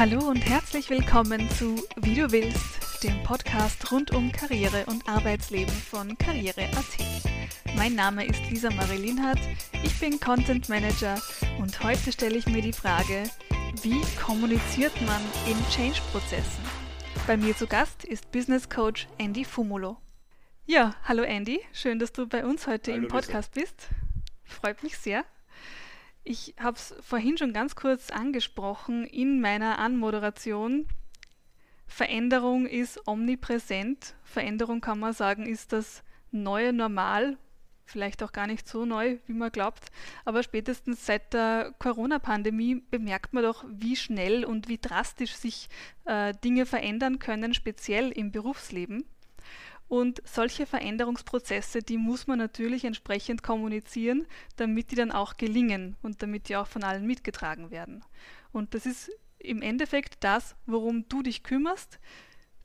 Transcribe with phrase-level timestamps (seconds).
[0.00, 5.74] Hallo und herzlich willkommen zu Wie du willst, dem Podcast rund um Karriere und Arbeitsleben
[5.74, 7.76] von Karriere.at.
[7.76, 9.40] Mein Name ist Lisa Marie Linhardt,
[9.84, 11.20] ich bin Content Manager
[11.60, 13.24] und heute stelle ich mir die Frage,
[13.82, 16.64] wie kommuniziert man in Change-Prozessen?
[17.26, 19.98] Bei mir zu Gast ist Business Coach Andy Fumulo.
[20.64, 23.60] Ja, hallo Andy, schön, dass du bei uns heute hallo im Podcast Lisa.
[23.60, 23.88] bist.
[24.44, 25.26] Freut mich sehr.
[26.22, 30.86] Ich habe es vorhin schon ganz kurz angesprochen in meiner Anmoderation.
[31.86, 34.14] Veränderung ist omnipräsent.
[34.22, 37.36] Veränderung kann man sagen, ist das neue Normal.
[37.84, 39.90] Vielleicht auch gar nicht so neu, wie man glaubt.
[40.24, 45.68] Aber spätestens seit der Corona-Pandemie bemerkt man doch, wie schnell und wie drastisch sich
[46.04, 49.04] äh, Dinge verändern können, speziell im Berufsleben.
[49.90, 56.22] Und solche Veränderungsprozesse, die muss man natürlich entsprechend kommunizieren, damit die dann auch gelingen und
[56.22, 58.04] damit die auch von allen mitgetragen werden.
[58.52, 61.98] Und das ist im Endeffekt das, worum du dich kümmerst.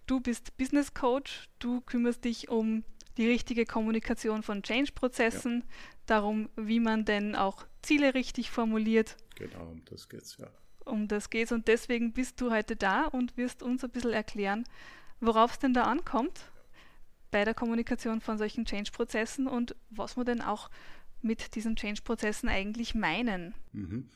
[0.06, 2.84] Du bist Business Coach, du kümmerst dich um
[3.18, 5.76] die richtige Kommunikation von Change-Prozessen, ja.
[6.06, 9.18] darum, wie man denn auch Ziele richtig formuliert.
[9.34, 10.52] Genau, um das geht's, ja.
[10.86, 14.64] Um das geht's und deswegen bist du heute da und wirst uns ein bisschen erklären,
[15.22, 16.52] worauf es denn da ankommt
[17.36, 20.70] bei der Kommunikation von solchen Change-Prozessen und was wir denn auch
[21.22, 23.54] mit diesen Change-Prozessen eigentlich meinen.
[23.74, 24.08] Mhm.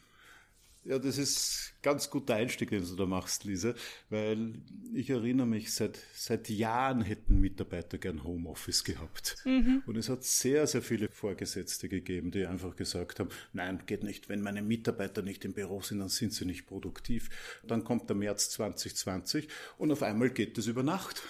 [0.86, 3.73] Ja, das ist ein ganz guter Einstieg, den du da machst, Lisa,
[4.09, 4.53] weil
[4.94, 9.36] ich erinnere mich, seit, seit Jahren hätten Mitarbeiter gern Homeoffice gehabt.
[9.44, 9.83] Mhm.
[9.86, 14.30] Und es hat sehr, sehr viele Vorgesetzte gegeben, die einfach gesagt haben, nein, geht nicht,
[14.30, 17.30] wenn meine Mitarbeiter nicht im Büro sind, dann sind sie nicht produktiv.
[17.67, 21.22] Dann kommt der März 2020 und auf einmal geht es über Nacht.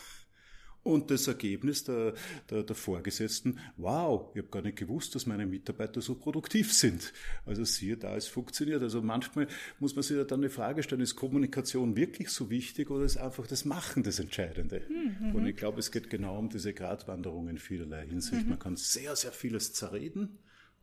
[0.81, 2.13] Und das Ergebnis der,
[2.49, 7.13] der, der Vorgesetzten, wow, ich habe gar nicht gewusst, dass meine Mitarbeiter so produktiv sind.
[7.45, 8.81] Also siehe da, es funktioniert.
[8.81, 9.47] Also manchmal
[9.79, 13.17] muss man sich ja dann eine Frage stellen, ist Kommunikation wirklich so wichtig oder ist
[13.17, 14.81] einfach das Machen das Entscheidende?
[14.89, 15.35] Mhm.
[15.35, 18.43] Und ich glaube, es geht genau um diese Gratwanderung in vielerlei Hinsicht.
[18.43, 18.49] Mhm.
[18.49, 20.39] Man kann sehr, sehr vieles zerreden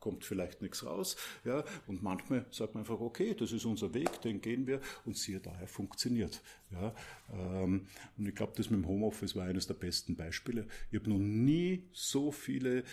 [0.07, 1.17] kommt vielleicht nichts raus.
[1.45, 5.17] Ja, und manchmal sagt man einfach, okay, das ist unser Weg, den gehen wir und
[5.17, 6.43] siehe daher funktioniert.
[6.71, 6.95] Ja,
[7.33, 10.69] ähm, und ich glaube, das mit dem Homeoffice war eines der besten Beispiele.
[10.93, 12.85] Ich habe noch nie so viele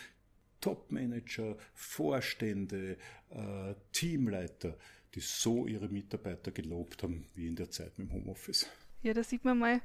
[0.59, 2.97] Top-Manager, Vorstände,
[3.30, 4.75] äh, Teamleiter,
[5.13, 8.68] die so ihre Mitarbeiter gelobt haben wie in der Zeit mit dem Homeoffice.
[9.03, 9.81] Ja, da sieht man mal,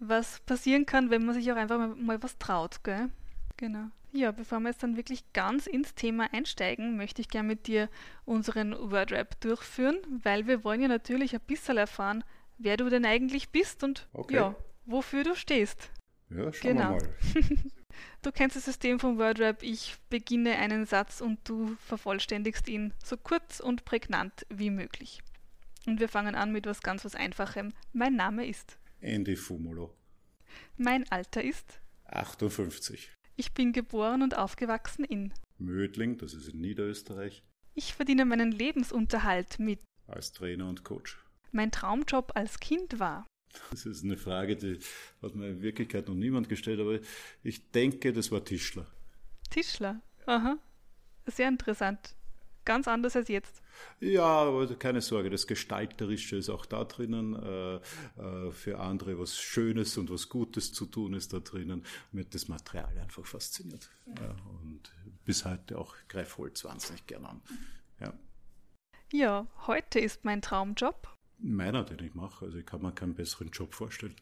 [0.00, 3.08] was passieren kann, wenn man sich auch einfach mal, mal was traut, gell?
[3.56, 3.92] Genau.
[4.14, 7.88] Ja, bevor wir jetzt dann wirklich ganz ins Thema einsteigen, möchte ich gerne mit dir
[8.26, 12.22] unseren Wordrap durchführen, weil wir wollen ja natürlich ein bisschen erfahren,
[12.58, 14.34] wer du denn eigentlich bist und okay.
[14.34, 15.90] ja, wofür du stehst.
[16.28, 16.98] Ja, schauen genau.
[16.98, 17.58] wir mal.
[18.22, 19.62] du kennst das System vom Wordrap.
[19.62, 25.22] Ich beginne einen Satz und du vervollständigst ihn so kurz und prägnant wie möglich.
[25.86, 27.72] Und wir fangen an mit was ganz was Einfachem.
[27.94, 29.94] Mein Name ist Andy Fumulo.
[30.76, 33.10] Mein Alter ist 58.
[33.36, 37.42] Ich bin geboren und aufgewachsen in Mödling, das ist in Niederösterreich.
[37.74, 41.18] Ich verdiene meinen Lebensunterhalt mit als Trainer und Coach.
[41.52, 43.26] Mein Traumjob als Kind war.
[43.70, 44.78] Das ist eine Frage, die
[45.22, 46.98] hat mir in Wirklichkeit noch niemand gestellt, aber
[47.42, 48.86] ich denke, das war Tischler.
[49.50, 50.00] Tischler?
[50.26, 50.58] Aha.
[51.26, 52.14] Sehr interessant.
[52.64, 53.60] Ganz anders als jetzt.
[54.00, 57.34] Ja, aber keine Sorge, das Gestalterische ist auch da drinnen.
[57.34, 61.84] Äh, äh, für andere was Schönes und was Gutes zu tun ist da drinnen.
[62.12, 63.90] Mir hat das Material einfach fasziniert.
[64.06, 64.92] Ja, und
[65.24, 67.42] bis heute auch greife Holz wahnsinnig gern an.
[68.00, 68.12] Ja.
[69.12, 71.08] ja, heute ist mein Traumjob.
[71.38, 72.44] Meiner, den ich mache.
[72.44, 74.14] Also ich kann mir keinen besseren Job vorstellen.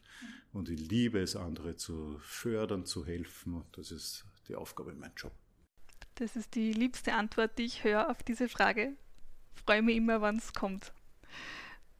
[0.53, 3.63] Und ich liebe es, andere zu fördern, zu helfen.
[3.73, 5.33] Das ist die Aufgabe in meinem Job.
[6.15, 8.93] Das ist die liebste Antwort, die ich höre auf diese Frage.
[9.53, 10.93] Freue mich immer, wann es kommt.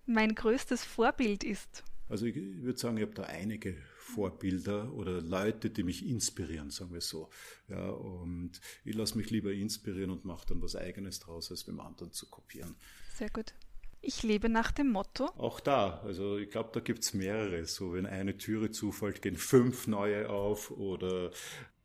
[0.06, 1.84] Mein größtes Vorbild ist.
[2.10, 6.92] Also ich würde sagen, ich habe da einige Vorbilder oder Leute, die mich inspirieren, sagen
[6.94, 7.30] wir so.
[7.70, 11.80] Ja, und ich lasse mich lieber inspirieren und mache dann was Eigenes draus, als beim
[11.80, 12.76] anderen zu kopieren.
[13.16, 13.54] Sehr gut.
[14.02, 15.26] Ich lebe nach dem Motto.
[15.38, 17.66] Auch da, also ich glaube, da gibt es mehrere.
[17.66, 21.32] So, wenn eine Türe zufällt, gehen fünf neue auf oder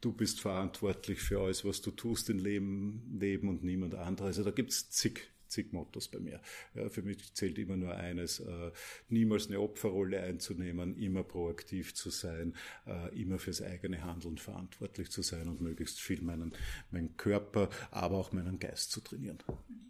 [0.06, 4.38] du bist verantwortlich für alles, was du tust im Leben, Leben und niemand anderes.
[4.38, 6.40] Also da gibt es zig zig Mottos bei mir.
[6.74, 8.72] Ja, für mich zählt immer nur eines, äh,
[9.08, 12.54] niemals eine Opferrolle einzunehmen, immer proaktiv zu sein,
[12.86, 16.52] äh, immer fürs eigene Handeln verantwortlich zu sein und möglichst viel meinen,
[16.90, 19.38] meinen Körper, aber auch meinen Geist zu trainieren.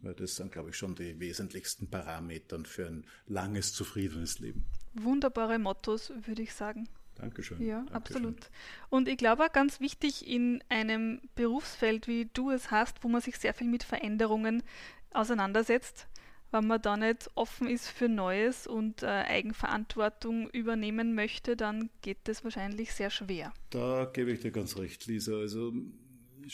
[0.02, 4.64] Weil das sind, glaube ich, schon die wesentlichsten Parameter für ein langes, zufriedenes Leben.
[4.94, 6.86] Wunderbare Mottos, würde ich sagen.
[7.16, 7.64] Dankeschön.
[7.64, 7.94] Ja, Dankeschön.
[7.94, 8.50] absolut.
[8.88, 13.20] Und ich glaube auch ganz wichtig in einem Berufsfeld, wie du es hast, wo man
[13.20, 14.62] sich sehr viel mit Veränderungen
[15.12, 16.08] auseinandersetzt,
[16.52, 22.18] wenn man da nicht offen ist für Neues und äh, Eigenverantwortung übernehmen möchte, dann geht
[22.24, 23.52] das wahrscheinlich sehr schwer.
[23.70, 25.36] Da gebe ich dir ganz recht, Lisa.
[25.36, 25.72] Also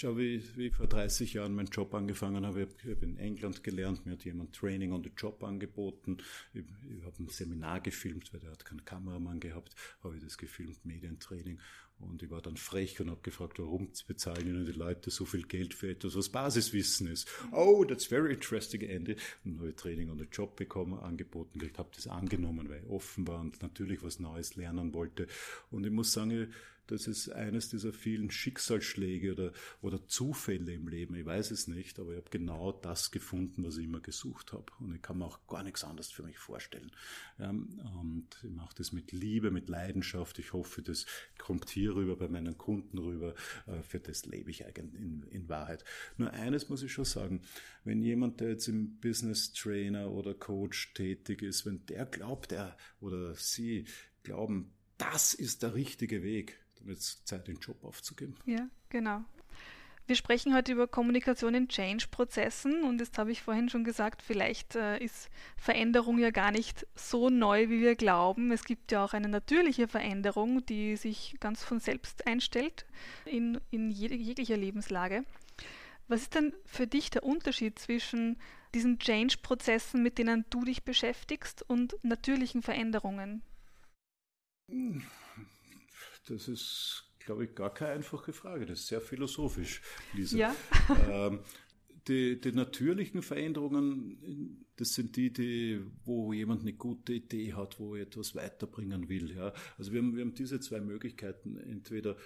[0.01, 2.69] schau, wie, wie ich vor 30 Jahren meinen Job angefangen habe.
[2.85, 6.19] Ich habe in England gelernt, mir hat jemand Training on the Job angeboten.
[6.55, 6.65] Ich,
[6.97, 10.85] ich habe ein Seminar gefilmt, weil der hat keinen Kameramann gehabt, habe ich das gefilmt,
[10.85, 11.59] Medientraining.
[11.99, 15.43] Und ich war dann frech und habe gefragt, warum bezahlen Ihnen die Leute so viel
[15.43, 17.29] Geld für etwas, was Basiswissen ist?
[17.53, 19.17] Oh, that's very interesting, Ende.
[19.45, 21.61] Und habe ich Training on the Job bekommen, angeboten.
[21.63, 25.29] Ich habe das angenommen, weil ich offen war und natürlich was Neues lernen wollte.
[25.71, 26.53] Und ich muss sagen,
[26.87, 31.15] das ist eines dieser vielen Schicksalsschläge oder, oder Zufälle im Leben.
[31.15, 34.67] Ich weiß es nicht, aber ich habe genau das gefunden, was ich immer gesucht habe.
[34.81, 36.91] Und ich kann mir auch gar nichts anderes für mich vorstellen.
[37.39, 40.39] und ich mache das mit Liebe, mit Leidenschaft.
[40.39, 41.07] Ich hoffe, das
[41.39, 43.35] kommt hier rüber bei meinen Kunden rüber.
[43.67, 45.85] Äh, für das lebe ich eigentlich in, in Wahrheit.
[46.17, 47.43] Nur eines muss ich schon sagen.
[47.85, 52.77] Wenn jemand, der jetzt im Business Trainer oder Coach tätig ist, wenn der glaubt, er
[53.01, 53.87] oder sie
[54.23, 58.37] glauben, das ist der richtige Weg, wird es Zeit, den Job aufzugeben.
[58.47, 59.23] Ja, genau.
[60.09, 64.75] Wir sprechen heute über Kommunikation in Change-Prozessen und jetzt habe ich vorhin schon gesagt, vielleicht
[64.75, 68.51] äh, ist Veränderung ja gar nicht so neu, wie wir glauben.
[68.51, 72.85] Es gibt ja auch eine natürliche Veränderung, die sich ganz von selbst einstellt
[73.25, 75.25] in, in jede, jeglicher Lebenslage.
[76.09, 78.39] Was ist denn für dich der Unterschied zwischen
[78.75, 83.43] diesen Change-Prozessen, mit denen du dich beschäftigst, und natürlichen Veränderungen?
[86.27, 88.67] Das ist, glaube ich, gar keine einfache Frage.
[88.67, 89.83] Das ist sehr philosophisch,
[90.15, 90.39] Lisa.
[90.39, 90.57] Ja.
[91.11, 91.41] ähm,
[92.09, 97.95] die, die, natürlichen Veränderungen, das sind die, die, wo jemand eine gute Idee hat, wo
[97.95, 99.35] er etwas weiterbringen will.
[99.35, 99.53] Ja.
[99.79, 101.57] Also wir haben, wir haben diese zwei Möglichkeiten.
[101.59, 102.17] Entweder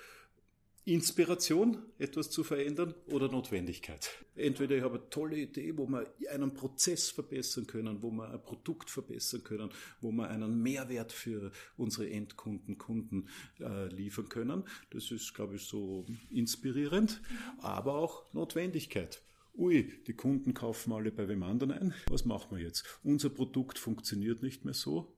[0.88, 4.08] Inspiration, etwas zu verändern oder Notwendigkeit.
[4.36, 8.40] Entweder ich habe eine tolle Idee, wo wir einen Prozess verbessern können, wo wir ein
[8.40, 13.28] Produkt verbessern können, wo wir einen Mehrwert für unsere Endkunden, Kunden
[13.58, 14.62] äh, liefern können.
[14.90, 17.20] Das ist, glaube ich, so inspirierend,
[17.58, 19.22] aber auch Notwendigkeit.
[19.58, 21.94] Ui, die Kunden kaufen alle bei wem anderen ein.
[22.10, 22.84] Was machen wir jetzt?
[23.02, 25.15] Unser Produkt funktioniert nicht mehr so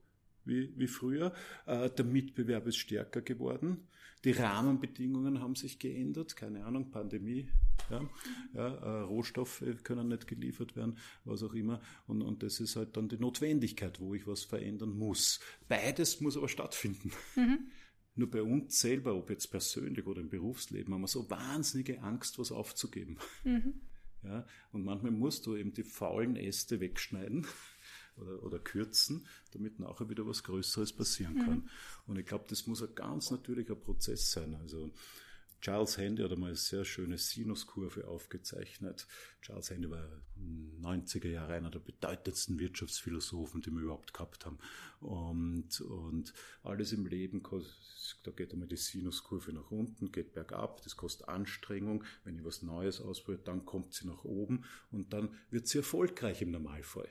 [0.49, 1.33] wie, wie früher.
[1.65, 3.87] Äh, der Mitbewerb ist stärker geworden.
[4.25, 7.47] Die Rahmenbedingungen haben sich geändert, keine Ahnung, Pandemie,
[7.89, 8.01] ja,
[8.53, 11.81] ja, äh, Rohstoffe können nicht geliefert werden, was auch immer.
[12.05, 15.39] Und, und das ist halt dann die Notwendigkeit, wo ich was verändern muss.
[15.69, 17.11] Beides muss aber stattfinden.
[17.37, 17.69] Mhm.
[18.15, 22.37] Nur bei uns selber, ob jetzt persönlich oder im Berufsleben, haben wir so wahnsinnige Angst,
[22.37, 23.17] was aufzugeben.
[23.45, 23.75] Mhm.
[24.23, 27.47] Ja, und manchmal musst du eben die faulen Äste wegschneiden
[28.19, 31.55] oder, oder kürzen, damit nachher wieder was Größeres passieren kann.
[31.55, 31.69] Mhm.
[32.07, 34.55] Und ich glaube, das muss ein ganz natürlicher Prozess sein.
[34.55, 34.91] Also
[35.61, 39.07] Charles Handy hat einmal eine sehr schöne Sinuskurve aufgezeichnet.
[39.41, 40.07] Charles Handy war
[40.81, 44.57] 90er Jahre einer der bedeutendsten Wirtschaftsphilosophen, die wir überhaupt gehabt haben.
[45.01, 46.33] Und, und
[46.63, 47.43] alles im Leben,
[48.23, 52.05] da geht einmal die Sinuskurve nach unten, geht bergab, das kostet Anstrengung.
[52.23, 56.41] Wenn ich was Neues ausprobiere, dann kommt sie nach oben und dann wird sie erfolgreich
[56.41, 57.09] im Normalfall.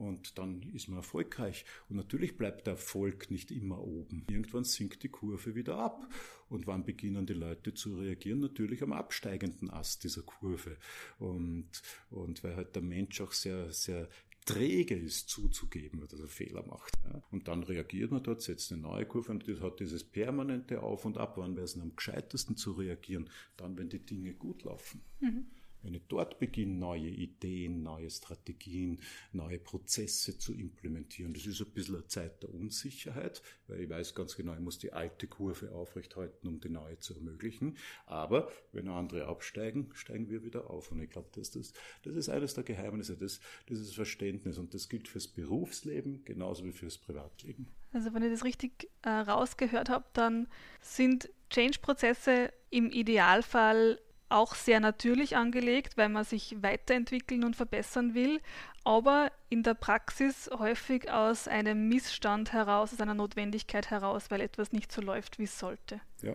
[0.00, 1.66] Und dann ist man erfolgreich.
[1.90, 4.24] Und natürlich bleibt der Erfolg nicht immer oben.
[4.30, 6.08] Irgendwann sinkt die Kurve wieder ab.
[6.48, 8.40] Und wann beginnen die Leute zu reagieren?
[8.40, 10.78] Natürlich am absteigenden Ast dieser Kurve.
[11.18, 11.68] Und,
[12.08, 14.08] und weil halt der Mensch auch sehr, sehr
[14.46, 16.94] träge ist zuzugeben, dass er Fehler macht.
[17.04, 17.22] Ja.
[17.30, 21.04] Und dann reagiert man dort, setzt eine neue Kurve und das hat dieses permanente Auf
[21.04, 21.34] und Ab.
[21.36, 23.28] Wann wäre es am gescheitesten zu reagieren?
[23.58, 25.02] Dann, wenn die Dinge gut laufen.
[25.20, 25.44] Mhm
[25.82, 29.00] wenn ich dort beginne, neue Ideen, neue Strategien,
[29.32, 34.14] neue Prozesse zu implementieren, das ist ein bisschen eine Zeit der Unsicherheit, weil ich weiß
[34.14, 37.76] ganz genau, ich muss die alte Kurve aufrechthalten, um die neue zu ermöglichen.
[38.06, 40.90] Aber wenn andere absteigen, steigen wir wieder auf.
[40.92, 41.72] Und ich glaube, das, das,
[42.02, 44.58] das ist eines der Geheimnisse, das, das ist Verständnis.
[44.58, 47.68] Und das gilt fürs Berufsleben genauso wie fürs Privatleben.
[47.92, 50.48] Also wenn ich das richtig äh, rausgehört habe, dann
[50.80, 58.40] sind Change-Prozesse im Idealfall auch sehr natürlich angelegt, weil man sich weiterentwickeln und verbessern will,
[58.84, 64.72] aber in der Praxis häufig aus einem Missstand heraus, aus einer Notwendigkeit heraus, weil etwas
[64.72, 66.00] nicht so läuft, wie es sollte.
[66.22, 66.34] Ja.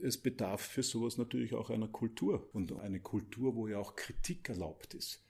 [0.00, 4.48] Es bedarf für sowas natürlich auch einer Kultur und eine Kultur, wo ja auch Kritik
[4.48, 5.22] erlaubt ist.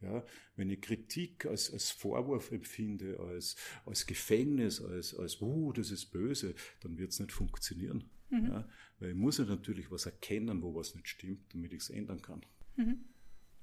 [0.00, 0.24] Ja,
[0.56, 3.54] wenn ich Kritik als, als Vorwurf empfinde, als,
[3.86, 8.10] als Gefängnis, als, als, uh, das ist böse, dann wird es nicht funktionieren.
[8.32, 8.46] Mhm.
[8.46, 11.90] Ja, weil ich muss ja natürlich was erkennen, wo was nicht stimmt, damit ich es
[11.90, 12.40] ändern kann.
[12.76, 13.04] Mhm.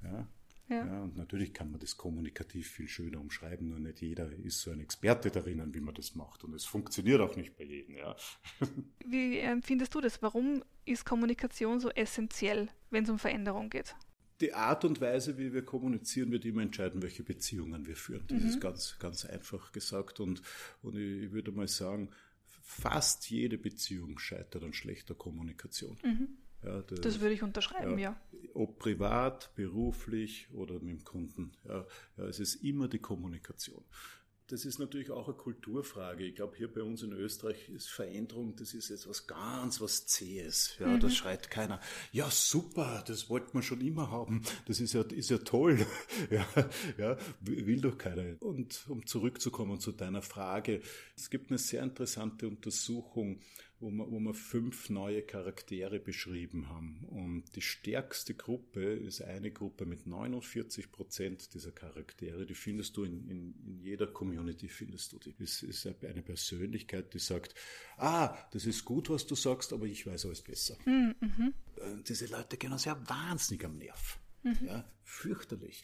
[0.04, 0.28] Ja,
[0.70, 0.86] ja.
[0.86, 1.02] ja.
[1.02, 4.80] und natürlich kann man das kommunikativ viel schöner umschreiben, nur nicht jeder ist so ein
[4.80, 6.44] Experte darin, wie man das macht.
[6.44, 7.98] Und es funktioniert auch nicht bei jedem.
[7.98, 8.16] Ja.
[9.06, 10.22] Wie empfindest du das?
[10.22, 13.96] Warum ist Kommunikation so essentiell, wenn es um Veränderung geht?
[14.42, 18.26] die Art und Weise, wie wir kommunizieren, wird immer entscheiden, welche Beziehungen wir führen.
[18.28, 18.50] Das mhm.
[18.50, 20.20] ist ganz, ganz einfach gesagt.
[20.20, 20.42] Und,
[20.82, 22.10] und ich, ich, würde mal sagen,
[22.70, 25.98] fast jede Beziehung scheitert an schlechter Kommunikation.
[26.04, 26.28] Mhm.
[26.64, 28.50] Ja, das, das, würde ich unterschreiben, ja, ja.
[28.54, 31.54] Ob privat, beruflich oder mit dem Kunden.
[31.68, 33.84] Ja, ja, es ist immer die Kommunikation
[34.50, 36.26] das ist natürlich auch eine Kulturfrage.
[36.26, 40.08] Ich glaube, hier bei uns in Österreich ist Veränderung, das ist jetzt was ganz was
[40.08, 40.76] Zähes.
[40.80, 41.00] Ja, mhm.
[41.00, 41.80] das schreit keiner.
[42.12, 44.42] Ja, super, das wollte man schon immer haben.
[44.66, 45.86] Das ist ja, ist ja toll.
[46.32, 46.46] ja,
[46.98, 48.42] ja, will doch keiner.
[48.42, 50.82] Und um zurückzukommen zu deiner Frage.
[51.16, 53.42] Es gibt eine sehr interessante Untersuchung,
[53.80, 57.06] wo wir, wo wir fünf neue Charaktere beschrieben haben.
[57.10, 62.46] Und die stärkste Gruppe ist eine Gruppe mit 49 Prozent dieser Charaktere.
[62.46, 65.34] Die findest du in, in, in jeder Community, findest du die.
[65.40, 67.56] Es ist eine Persönlichkeit, die sagt,
[67.98, 70.78] ah, das ist gut, was du sagst, aber ich weiß alles besser.
[70.84, 71.54] Hm, mhm.
[71.78, 74.20] Äh, diese Leute gehen uns ja wahnsinnig am Nerv.
[74.44, 74.58] Mhm.
[74.66, 75.84] Ja, fürchterlich.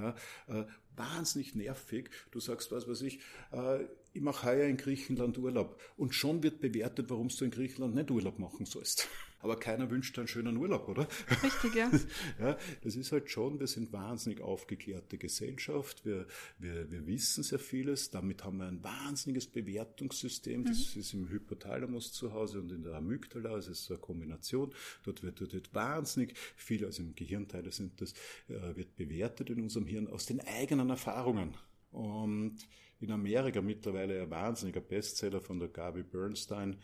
[0.00, 0.14] Ja,
[0.48, 0.64] äh,
[0.96, 2.10] wahnsinnig nervig.
[2.30, 3.20] Du sagst, was weiß ich,
[3.52, 7.94] äh, ich mache heuer in Griechenland Urlaub und schon wird bewertet, warum du in Griechenland
[7.94, 9.08] nicht Urlaub machen sollst.
[9.40, 11.08] Aber keiner wünscht einen schönen Urlaub, oder?
[11.42, 11.90] Richtig, ja.
[12.38, 16.26] ja, das ist halt schon, wir sind wahnsinnig aufgeklärte Gesellschaft, wir,
[16.58, 21.00] wir, wir wissen sehr vieles, damit haben wir ein wahnsinniges Bewertungssystem, das mhm.
[21.00, 25.22] ist im Hypothalamus zu Hause und in der Amygdala, das ist so eine Kombination, dort
[25.22, 28.12] wird, dort wird wahnsinnig viel, also im Gehirnteile sind das,
[28.48, 31.56] äh, wird bewertet in unserem Hirn aus den eigenen Erfahrungen.
[31.92, 32.56] Und
[33.00, 36.76] in Amerika mittlerweile ein wahnsinniger Bestseller von der Gabi Bernstein,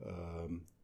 [0.00, 0.79] ähm, äh,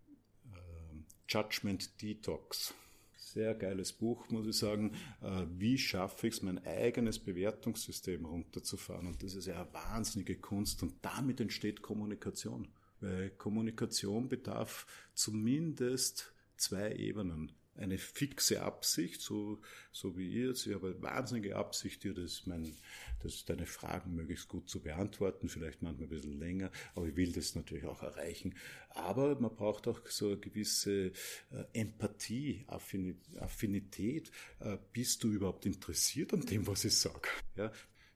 [1.29, 2.75] Judgment Detox.
[3.17, 4.93] Sehr geiles Buch, muss ich sagen.
[5.21, 9.07] Äh, wie schaffe ich es, mein eigenes Bewertungssystem runterzufahren?
[9.07, 12.69] Und das ist ja eine wahnsinnige Kunst und damit entsteht Kommunikation.
[13.01, 19.61] Weil Kommunikation bedarf zumindest zwei Ebenen eine fixe Absicht, so,
[19.93, 20.67] so wie ihr jetzt.
[20.67, 22.77] Ich habe eine wahnsinnige Absicht, dir das, mein,
[23.23, 27.33] das, deine Fragen möglichst gut zu beantworten, vielleicht manchmal ein bisschen länger, aber ich will
[27.33, 28.55] das natürlich auch erreichen.
[28.91, 31.13] Aber man braucht auch so eine gewisse
[31.51, 34.31] äh, Empathie, Affinität.
[34.61, 37.29] Äh, bist du überhaupt interessiert an dem, was ich sage?
[37.57, 37.73] Ja,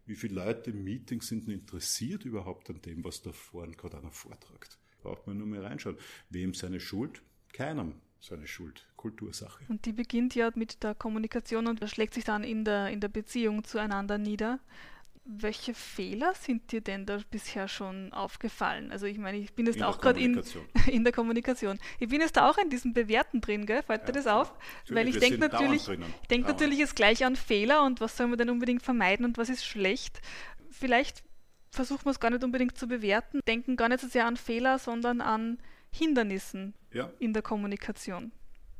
[0.06, 4.10] wie viele Leute im Meeting sind interessiert überhaupt an dem, was da vorne gerade einer
[4.10, 4.78] vortragt?
[5.02, 5.96] Braucht man nur mal reinschauen.
[6.30, 7.22] Wem seine Schuld?
[7.52, 9.64] Keinem seine Schuld, Kultursache.
[9.68, 13.08] Und die beginnt ja mit der Kommunikation und schlägt sich dann in der, in der
[13.08, 14.60] Beziehung zueinander nieder.
[15.24, 18.90] Welche Fehler sind dir denn da bisher schon aufgefallen?
[18.90, 20.42] Also ich meine, ich bin jetzt auch gerade in,
[20.86, 21.78] in der Kommunikation.
[21.98, 23.82] Ich bin jetzt da auch in diesem Bewerten drin, gell?
[23.82, 24.52] Fällt ja, dir das auf?
[24.88, 28.38] Weil ich denke natürlich, ich denke natürlich jetzt gleich an Fehler und was soll man
[28.38, 30.20] denn unbedingt vermeiden und was ist schlecht.
[30.70, 31.22] Vielleicht
[31.70, 34.78] versuchen wir es gar nicht unbedingt zu bewerten, denken gar nicht so sehr an Fehler,
[34.78, 35.58] sondern an
[35.90, 37.12] Hindernissen ja.
[37.18, 38.32] in der Kommunikation.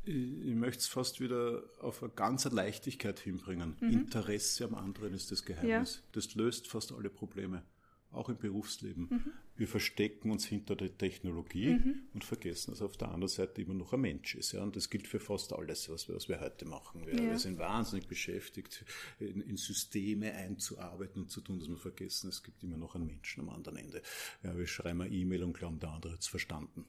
[0.03, 3.77] Ich, ich möchte es fast wieder auf eine ganze Leichtigkeit hinbringen.
[3.79, 3.89] Mhm.
[3.91, 5.95] Interesse am anderen ist das Geheimnis.
[5.95, 6.01] Ja.
[6.13, 7.63] Das löst fast alle Probleme,
[8.11, 9.07] auch im Berufsleben.
[9.09, 9.33] Mhm.
[9.55, 12.03] Wir verstecken uns hinter der Technologie mhm.
[12.13, 14.51] und vergessen, dass auf der anderen Seite immer noch ein Mensch ist.
[14.51, 14.63] Ja?
[14.63, 17.05] Und das gilt für fast alles, was wir, was wir heute machen.
[17.05, 17.29] Wir, ja.
[17.29, 18.85] wir sind wahnsinnig beschäftigt,
[19.19, 23.07] in, in, Systeme einzuarbeiten und zu tun, dass wir vergessen, es gibt immer noch einen
[23.07, 24.01] Menschen am anderen Ende.
[24.43, 26.85] Ja, wir schreiben eine E-Mail und glauben, der andere hat es verstanden.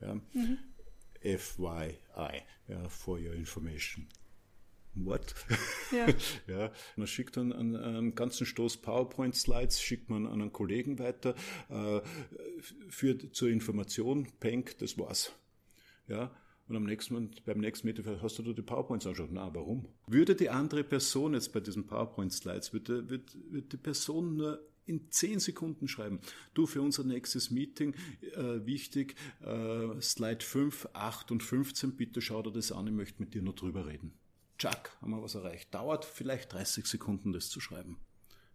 [0.00, 0.14] Ja?
[0.14, 0.58] Mhm.
[1.22, 1.98] FYI,
[2.68, 4.06] ja, for your information
[4.96, 5.34] what?
[5.92, 6.06] Ja.
[6.46, 6.72] ja.
[6.96, 11.34] Man schickt dann einen, einen ganzen Stoß PowerPoint-Slides, schickt man an einen Kollegen weiter,
[11.68, 12.00] äh,
[12.88, 15.32] für, zur Information, Peng, das war's.
[16.08, 16.34] Ja.
[16.68, 19.30] Und am nächsten, beim nächsten Meeting hast du die PowerPoints angeschaut.
[19.30, 19.86] Na, warum?
[20.08, 25.10] Würde die andere Person jetzt bei diesen PowerPoint-Slides, wird, wird, wird die Person nur in
[25.10, 26.20] zehn Sekunden schreiben.
[26.54, 27.94] Du, für unser nächstes Meeting,
[28.34, 33.20] äh, wichtig, äh, Slide 5, 8 und 15, bitte schau dir das an, ich möchte
[33.20, 34.12] mit dir nur drüber reden.
[34.58, 35.74] Chuck, haben wir was erreicht.
[35.74, 37.98] Dauert vielleicht 30 Sekunden, das zu schreiben.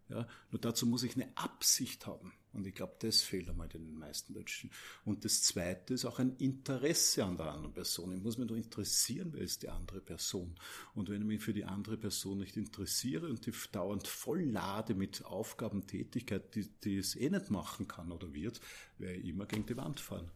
[0.09, 2.33] Ja, nur dazu muss ich eine Absicht haben.
[2.53, 4.71] Und ich glaube, das fehlt einmal den meisten Menschen.
[5.05, 8.13] Und das Zweite ist auch ein Interesse an der anderen Person.
[8.13, 10.55] Ich muss mich doch interessieren, wer ist die andere Person.
[10.93, 14.95] Und wenn ich mich für die andere Person nicht interessiere und die dauernd voll lade
[14.95, 18.59] mit Aufgabentätigkeit, die, die es eh nicht machen kann oder wird,
[18.97, 20.29] werde ich immer gegen die Wand fahren.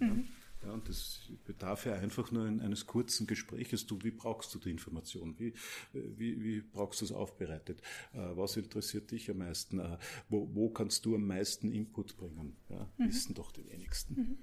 [0.00, 0.08] Mhm.
[0.08, 0.24] Ja.
[0.62, 3.86] Ja, und das bedarf ja einfach nur eines kurzen Gespräches.
[3.86, 5.34] Du, wie brauchst du die Information?
[5.38, 5.54] Wie,
[5.92, 7.80] wie, wie brauchst du es aufbereitet?
[8.12, 9.78] Äh, was interessiert dich am meisten?
[9.78, 9.96] Äh,
[10.28, 12.56] wo, wo kannst du am meisten Input bringen?
[12.68, 13.08] Ja, mhm.
[13.08, 14.14] Wissen doch die wenigsten.
[14.14, 14.38] Mhm.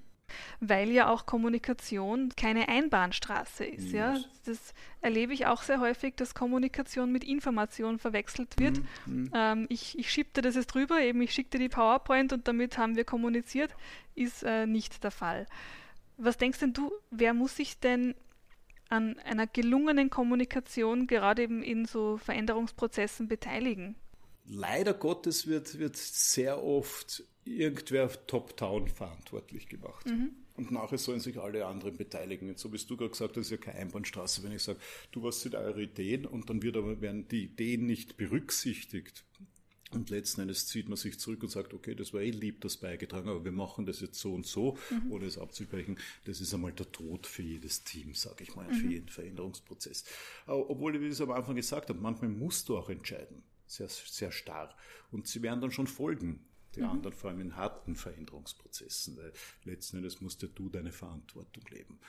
[0.60, 3.92] Weil ja auch Kommunikation keine Einbahnstraße ist.
[3.94, 4.20] Ja?
[4.46, 8.80] Das erlebe ich auch sehr häufig, dass Kommunikation mit Information verwechselt wird.
[9.06, 9.14] Mhm.
[9.14, 9.32] mhm.
[9.34, 12.96] Ähm, ich, ich schiebte das jetzt drüber, eben ich schickte die PowerPoint und damit haben
[12.96, 13.74] wir kommuniziert,
[14.16, 15.46] ist äh, nicht der Fall.
[16.18, 18.16] Was denkst denn du, wer muss sich denn
[18.90, 23.96] an einer gelungenen Kommunikation gerade eben in so Veränderungsprozessen beteiligen?
[24.46, 30.06] Leider Gottes wird, wird sehr oft irgendwer top-down verantwortlich gemacht.
[30.06, 30.32] Mhm.
[30.56, 32.50] Und nachher sollen sich alle anderen beteiligen.
[32.50, 34.80] Und so wie du gerade gesagt hast, ist ja keine Einbahnstraße, wenn ich sage,
[35.12, 36.26] du, was sind eure Ideen?
[36.26, 39.24] Und dann wird aber, werden die Ideen nicht berücksichtigt.
[39.92, 42.78] Und letzten Endes zieht man sich zurück und sagt, okay, das war eh lieb, das
[42.78, 45.12] beigetragen, aber wir machen das jetzt so und so, mhm.
[45.12, 45.98] ohne es abzubrechen.
[46.26, 48.74] Das ist einmal der Tod für jedes Team, sage ich mal, mhm.
[48.74, 50.04] für jeden Veränderungsprozess.
[50.46, 54.32] Obwohl, wie ich es am Anfang gesagt habe, manchmal musst du auch entscheiden, sehr, sehr
[54.32, 54.76] starr.
[55.12, 56.90] Und sie werden dann schon folgen, die mhm.
[56.90, 59.32] anderen vor allem in harten Veränderungsprozessen, weil
[59.64, 62.00] letzten Endes musst ja du deine Verantwortung leben.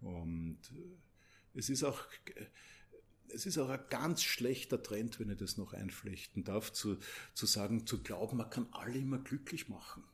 [0.00, 2.04] Und äh, es ist auch,
[3.32, 6.96] es ist auch ein ganz schlechter Trend, wenn ich das noch einflechten darf, zu,
[7.34, 10.04] zu sagen, zu glauben, man kann alle immer glücklich machen.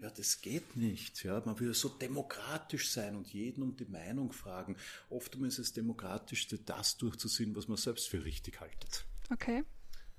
[0.00, 1.24] Ja, das geht nicht.
[1.24, 4.76] Ja, man will so demokratisch sein und jeden um die Meinung fragen.
[5.08, 9.06] Oftmals ist das Demokratischste, das durchzusehen, was man selbst für richtig haltet.
[9.30, 9.64] Okay.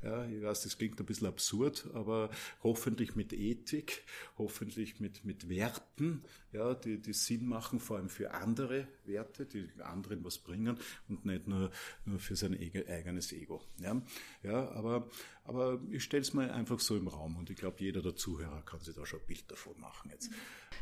[0.01, 2.29] Ja, ich weiß, das klingt ein bisschen absurd, aber
[2.61, 4.03] hoffentlich mit Ethik,
[4.37, 9.67] hoffentlich mit, mit Werten, ja, die, die Sinn machen, vor allem für andere Werte, die
[9.81, 11.71] anderen was bringen und nicht nur,
[12.05, 12.53] nur für sein
[12.87, 13.63] eigenes Ego.
[13.79, 13.99] Ja,
[14.43, 15.09] ja aber,
[15.43, 18.61] aber ich stelle es mal einfach so im Raum und ich glaube, jeder der Zuhörer
[18.61, 20.29] kann sich da schon ein Bild davon machen jetzt.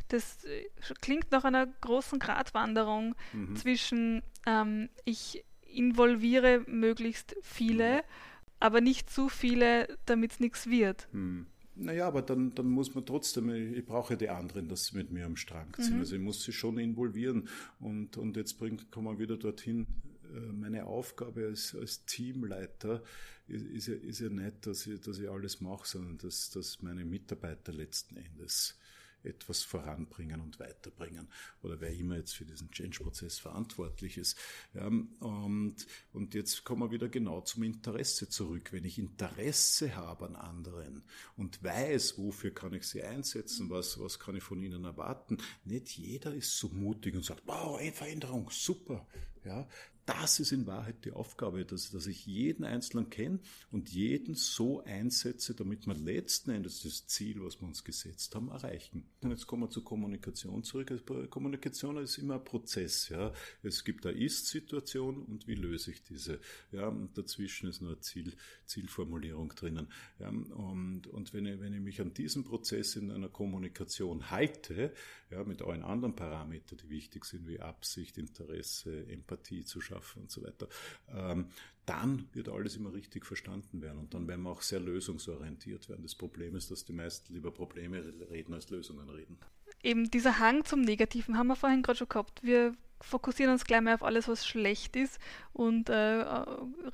[0.09, 0.65] Das äh,
[0.99, 3.55] klingt nach einer großen Gratwanderung mhm.
[3.55, 8.32] zwischen ähm, ich involviere möglichst viele, mhm
[8.63, 11.09] aber nicht zu viele, damit es nichts wird.
[11.11, 11.47] Hm.
[11.75, 15.25] Naja, aber dann, dann muss man trotzdem, ich brauche die anderen, dass sie mit mir
[15.25, 15.95] am Strang ziehen.
[15.95, 15.99] Mhm.
[15.99, 17.49] Also ich muss sie schon involvieren.
[17.79, 19.87] Und, und jetzt bringt, kommen wir wieder dorthin,
[20.33, 23.03] äh, meine Aufgabe als, als Teamleiter
[23.47, 26.81] ist, ist, ja, ist ja nicht, dass ich, dass ich alles mache, sondern dass, dass
[26.81, 28.77] meine Mitarbeiter letzten Endes
[29.23, 31.27] etwas voranbringen und weiterbringen
[31.61, 34.37] oder wer immer jetzt für diesen Change-Prozess verantwortlich ist.
[34.73, 35.75] Ja, und,
[36.11, 38.71] und jetzt kommen wir wieder genau zum Interesse zurück.
[38.73, 41.03] Wenn ich Interesse habe an anderen
[41.37, 45.97] und weiß, wofür kann ich sie einsetzen, was, was kann ich von ihnen erwarten, nicht
[45.97, 49.05] jeder ist so mutig und sagt, wow, Veränderung, super.
[49.45, 49.67] Ja,
[50.05, 53.39] das ist in Wahrheit die Aufgabe, dass, dass ich jeden Einzelnen kenne
[53.71, 58.49] und jeden so einsetze, damit wir letzten Endes das Ziel, was wir uns gesetzt haben,
[58.49, 59.05] erreichen.
[59.21, 60.91] Und jetzt kommen wir zur Kommunikation zurück.
[60.91, 63.09] Also, Kommunikation ist immer ein Prozess.
[63.09, 63.33] Ja.
[63.61, 66.39] Es gibt eine Ist-Situation und wie löse ich diese.
[66.71, 66.87] Ja.
[66.87, 68.35] Und dazwischen ist nur Ziel,
[68.65, 69.87] Zielformulierung drinnen.
[70.19, 70.29] Ja.
[70.29, 74.93] Und, und wenn, ich, wenn ich mich an diesen Prozess in einer Kommunikation halte,
[75.31, 80.31] ja, mit allen anderen Parametern, die wichtig sind, wie Absicht, Interesse, Empathie zu schaffen und
[80.31, 80.67] so weiter,
[81.13, 81.47] ähm,
[81.85, 86.03] dann wird alles immer richtig verstanden werden und dann werden wir auch sehr lösungsorientiert werden.
[86.03, 89.37] Das Problem ist, dass die meisten lieber Probleme reden als Lösungen reden.
[89.81, 92.41] Eben dieser Hang zum Negativen haben wir vorhin gerade schon gehabt.
[92.41, 95.19] Wir fokussieren uns gleich mal auf alles, was schlecht ist
[95.51, 95.93] und äh,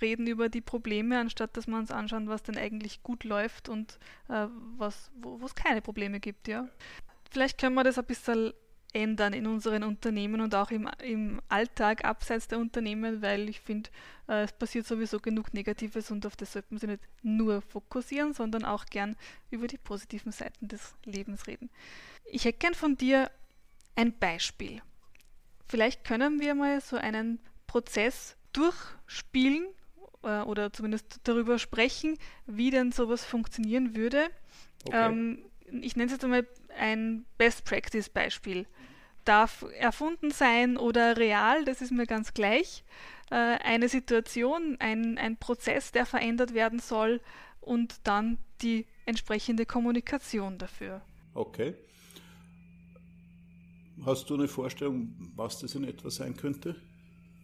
[0.02, 4.00] reden über die Probleme, anstatt dass wir uns anschauen, was denn eigentlich gut läuft und
[4.28, 6.48] äh, was, wo es keine Probleme gibt.
[6.48, 6.68] Ja.
[7.30, 8.54] Vielleicht können wir das ein bisschen
[8.94, 13.90] ändern in unseren Unternehmen und auch im, im Alltag abseits der Unternehmen, weil ich finde,
[14.28, 18.66] äh, es passiert sowieso genug Negatives und auf das sollten wir nicht nur fokussieren, sondern
[18.66, 19.16] auch gern
[19.52, 21.70] über die positiven Seiten des Lebens reden.
[22.26, 23.30] Ich hätte gern von dir
[23.96, 24.82] ein Beispiel.
[25.68, 29.68] Vielleicht können wir mal so einen Prozess durchspielen
[30.24, 34.30] äh, oder zumindest darüber sprechen, wie denn sowas funktionieren würde.
[34.86, 35.08] Okay.
[35.08, 35.46] Ähm,
[35.82, 36.48] ich nenne es jetzt einmal
[36.78, 38.66] ein Best Practice Beispiel.
[39.30, 42.84] Darf erfunden sein oder real, das ist mir ganz gleich.
[43.30, 47.22] Äh, eine Situation, ein, ein Prozess, der verändert werden soll
[47.62, 51.02] und dann die entsprechende Kommunikation dafür.
[51.36, 51.76] Okay.
[54.04, 56.76] Hast du eine Vorstellung, was das in etwa sein könnte?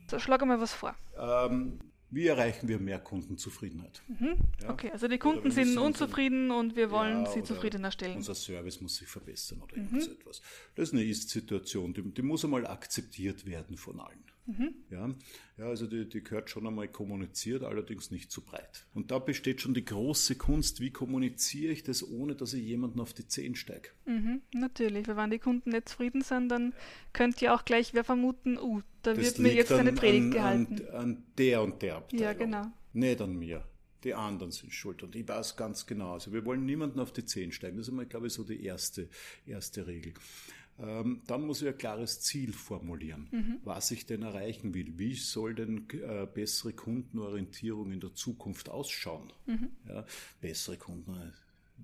[0.10, 0.96] So, schlag mal was vor.
[1.20, 1.80] Ähm,
[2.12, 4.04] wie erreichen wir mehr Kundenzufriedenheit?
[4.08, 4.38] Mhm.
[4.62, 4.70] Ja?
[4.70, 8.18] Okay, also die Kunden sind unzufrieden und wir wollen ja, sie zufriedener stellen.
[8.18, 10.00] Unser Service muss sich verbessern oder mhm.
[10.00, 10.42] so etwas.
[10.76, 14.24] Das ist eine Ist-Situation, die, die, muss einmal akzeptiert werden von allen.
[14.46, 14.76] Mhm.
[14.92, 15.10] Ja,
[15.58, 18.86] ja, also die, die gehört schon einmal kommuniziert, allerdings nicht zu breit.
[18.94, 23.00] Und da besteht schon die große Kunst, wie kommuniziere ich das, ohne dass ich jemanden
[23.00, 23.90] auf die Zehen steige.
[24.06, 26.74] Mhm, natürlich, weil wenn die Kunden nicht zufrieden sind, dann
[27.14, 30.32] könnt ihr auch gleich wer vermuten, uh, da das wird mir jetzt eine Predigt an,
[30.32, 30.88] gehalten.
[30.90, 32.24] An, an der und der Abteilung.
[32.24, 32.68] Ja, genau.
[32.94, 33.66] Nicht an mir
[34.06, 35.04] die anderen sind schuld.
[35.04, 36.14] Und ich weiß ganz genau.
[36.14, 37.78] Also wir wollen niemanden auf die Zehen steigen.
[37.78, 39.10] Das ist einmal, glaube ich, so die erste,
[39.46, 40.14] erste Regel.
[40.78, 43.60] Ähm, dann muss ich ein klares Ziel formulieren, mhm.
[43.64, 44.98] was ich denn erreichen will.
[44.98, 49.32] Wie soll denn äh, bessere Kundenorientierung in der Zukunft ausschauen?
[49.46, 49.70] Mhm.
[49.88, 50.06] Ja,
[50.42, 51.32] bessere Kunden, äh,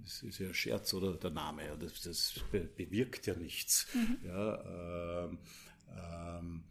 [0.04, 3.88] das ist ja ein Scherz oder der Name, ja, das, das bewirkt ja nichts.
[3.94, 4.18] Mhm.
[4.26, 5.38] Ja, ähm,
[5.96, 6.64] ähm,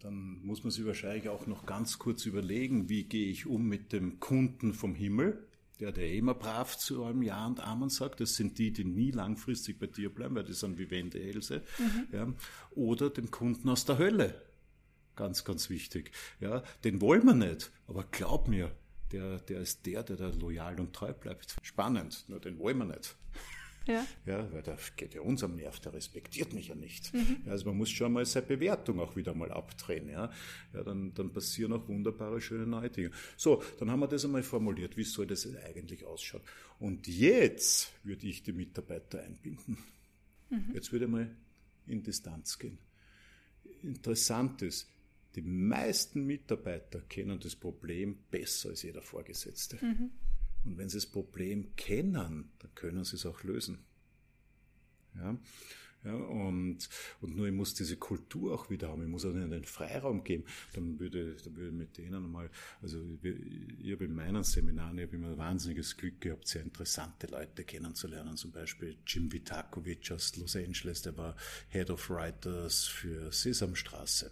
[0.00, 3.92] dann muss man sich wahrscheinlich auch noch ganz kurz überlegen, wie gehe ich um mit
[3.92, 5.46] dem Kunden vom Himmel,
[5.80, 8.20] der, der immer brav zu allem Ja und Amen sagt.
[8.20, 11.62] Das sind die, die nie langfristig bei dir bleiben, weil die sind wie Wende Else.
[11.78, 12.08] Mhm.
[12.12, 12.32] Ja.
[12.72, 14.42] Oder dem Kunden aus der Hölle.
[15.16, 16.12] Ganz, ganz wichtig.
[16.38, 17.70] Ja, den wollen wir nicht.
[17.86, 18.70] Aber glaub mir,
[19.12, 21.56] der, der ist der, der da loyal und treu bleibt.
[21.62, 23.16] Spannend, nur den wollen wir nicht.
[23.86, 24.06] Ja.
[24.26, 27.12] ja, weil der geht ja uns am Nerv, der respektiert mich ja nicht.
[27.14, 27.38] Mhm.
[27.46, 30.08] Ja, also man muss schon mal seine Bewertung auch wieder mal abdrehen.
[30.08, 30.30] Ja,
[30.72, 33.10] ja dann, dann passieren auch wunderbare, schöne neue Dinge.
[33.36, 36.42] So, dann haben wir das einmal formuliert, wie soll das eigentlich ausschauen.
[36.78, 39.78] Und jetzt würde ich die Mitarbeiter einbinden.
[40.50, 40.70] Mhm.
[40.74, 41.36] Jetzt würde ich mal
[41.86, 42.78] in Distanz gehen.
[43.82, 44.88] Interessant ist,
[45.34, 49.78] die meisten Mitarbeiter kennen das Problem besser als jeder Vorgesetzte.
[49.80, 50.10] Mhm.
[50.64, 53.78] Und wenn sie das Problem kennen, dann können sie es auch lösen.
[55.14, 55.36] Ja,
[56.02, 56.88] ja, und,
[57.20, 60.44] und nur ich muss diese Kultur auch wieder haben, ich muss ihnen den Freiraum geben.
[60.72, 62.48] Dann würde, dann würde mit denen mal,
[62.80, 63.34] also ich,
[63.80, 68.36] ich habe in meinen Seminaren, ich habe immer wahnsinniges Glück gehabt, sehr interessante Leute kennenzulernen.
[68.36, 71.36] Zum Beispiel Jim Vitakovic aus Los Angeles, der war
[71.68, 74.30] Head of Writers für Sesamstraße.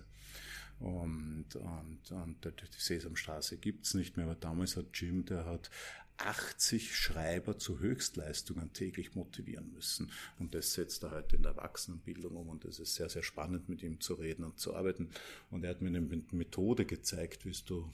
[0.80, 5.70] Und, und, und die Sesamstraße gibt's nicht mehr, aber damals hat Jim, der hat
[6.18, 10.10] 80 Schreiber zu Höchstleistungen täglich motivieren müssen.
[10.38, 12.48] Und das setzt er heute in der Erwachsenenbildung um.
[12.48, 15.10] Und es ist sehr, sehr spannend, mit ihm zu reden und zu arbeiten.
[15.50, 17.90] Und er hat mir eine Methode gezeigt, wie du,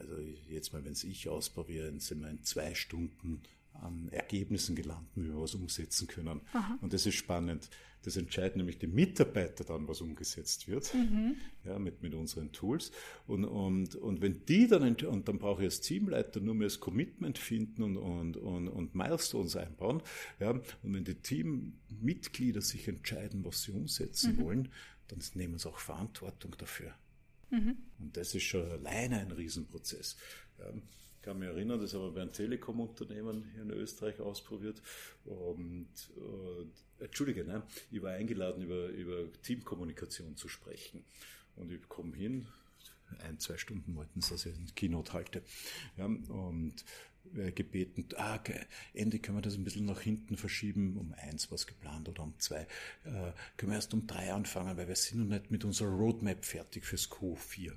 [0.00, 3.42] also jetzt mal, wenn es ich ausprobiere, sind wir in zwei Stunden
[3.74, 6.40] an Ergebnissen gelandet, wie wir was umsetzen können.
[6.52, 6.78] Aha.
[6.80, 7.68] Und das ist spannend.
[8.06, 11.34] Das entscheiden nämlich die Mitarbeiter dann, was umgesetzt wird, mhm.
[11.64, 12.92] ja, mit, mit unseren Tools.
[13.26, 16.78] Und, und, und wenn die dann, und dann brauche ich als Teamleiter nur mehr das
[16.78, 20.02] Commitment finden und, und, und, und Milestones einbauen.
[20.38, 24.40] Ja, und wenn die Teammitglieder sich entscheiden, was sie umsetzen mhm.
[24.40, 24.68] wollen,
[25.08, 26.94] dann nehmen sie auch Verantwortung dafür.
[27.50, 27.76] Mhm.
[27.98, 30.16] Und das ist schon alleine ein Riesenprozess.
[30.60, 30.72] Ja
[31.26, 34.80] kann mich erinnern, das haben wir bei einem Telekom-Unternehmen hier in Österreich ausprobiert.
[35.24, 41.04] Und, und Entschuldige, nein, ich war eingeladen, über, über Teamkommunikation zu sprechen.
[41.56, 42.46] Und ich komme hin,
[43.18, 45.42] ein, zwei Stunden wollten sie, dass ich ein Keynote halte.
[45.96, 46.84] Ja, und
[47.34, 48.60] äh, gebeten, ah, okay,
[48.94, 52.38] Ende können wir das ein bisschen nach hinten verschieben, um eins was geplant oder um
[52.38, 52.68] zwei.
[53.04, 56.44] Äh, können wir erst um drei anfangen, weil wir sind noch nicht mit unserer Roadmap
[56.44, 57.72] fertig fürs Q4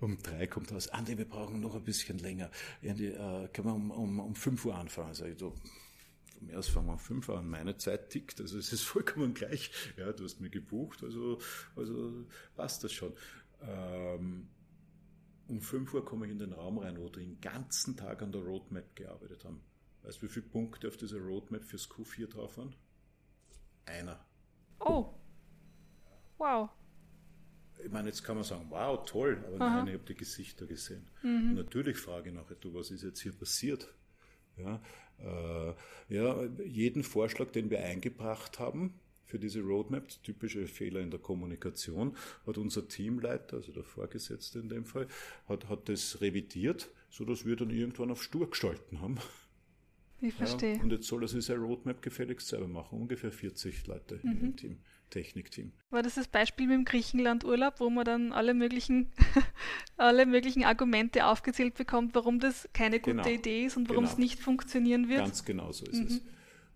[0.00, 2.50] um drei kommt raus, Andi, wir brauchen noch ein bisschen länger.
[2.82, 5.14] Andi, äh, können wir um, um, um fünf Uhr anfangen?
[5.14, 5.54] Sag ich, so,
[6.38, 7.48] von mir aus fangen wir um fünf Uhr an.
[7.48, 9.70] Meine Zeit tickt, also es ist vollkommen gleich.
[9.96, 11.38] Ja, du hast mir gebucht, also,
[11.76, 13.12] also passt das schon.
[13.62, 14.48] Ähm,
[15.48, 18.32] um fünf Uhr komme ich in den Raum rein, wo die den ganzen Tag an
[18.32, 19.60] der Roadmap gearbeitet haben.
[20.02, 22.74] Weißt du, wie viele Punkte auf dieser Roadmap fürs Q4 drauf waren?
[23.86, 24.24] Einer.
[24.78, 25.14] Oh.
[26.36, 26.70] Wow
[27.88, 29.76] ich meine, jetzt kann man sagen, wow, toll, aber Aha.
[29.76, 31.06] nein, ich habe die Gesichter gesehen.
[31.22, 31.54] Mhm.
[31.54, 33.88] Natürlich frage ich nachher, du, was ist jetzt hier passiert?
[34.58, 34.78] Ja,
[35.18, 35.74] äh,
[36.14, 38.92] ja, jeden Vorschlag, den wir eingebracht haben
[39.24, 42.14] für diese Roadmap, typische Fehler in der Kommunikation,
[42.46, 45.08] hat unser Teamleiter, also der Vorgesetzte in dem Fall,
[45.48, 49.16] hat, hat das revidiert, sodass wir dann irgendwann auf Stur gestalten haben.
[50.20, 50.76] Ich verstehe.
[50.76, 53.00] Ja, und jetzt soll er sich seine Roadmap gefälligst selber machen.
[53.00, 54.40] Ungefähr 40 Leute mhm.
[54.40, 54.76] im Team,
[55.10, 55.72] Technikteam.
[55.90, 59.10] War das das Beispiel mit dem Griechenland-Urlaub, wo man dann alle möglichen,
[59.96, 63.28] alle möglichen Argumente aufgezählt bekommt, warum das keine gute genau.
[63.28, 64.12] Idee ist und warum genau.
[64.12, 65.20] es nicht funktionieren wird?
[65.20, 66.06] Ganz genau so ist mhm.
[66.06, 66.22] es.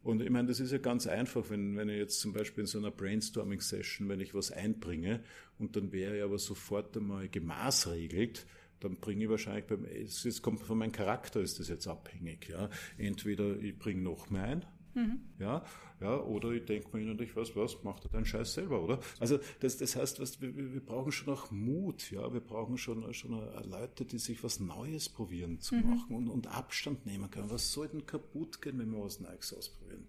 [0.02, 2.66] Und ich meine, das ist ja ganz einfach, wenn, wenn ich jetzt zum Beispiel in
[2.66, 5.22] so einer Brainstorming-Session, wenn ich was einbringe
[5.58, 8.44] und dann wäre ich aber sofort einmal gemaßregelt,
[8.80, 12.68] dann bringe ich wahrscheinlich beim, es kommt von meinem Charakter, ist das jetzt abhängig, ja.
[12.98, 15.20] Entweder ich bringe noch mehr ein, mhm.
[15.38, 15.64] ja,
[16.00, 18.98] ja, oder ich denke mir innerlich, was, was, macht er deinen Scheiß selber, oder?
[19.20, 23.14] Also, das, das heißt, was, wir, wir brauchen schon auch Mut, ja, wir brauchen schon,
[23.14, 25.90] schon Leute, die sich was Neues probieren zu mhm.
[25.90, 27.50] machen und, und Abstand nehmen können.
[27.50, 30.06] Was soll denn kaputt gehen, wenn wir was Neues ausprobieren?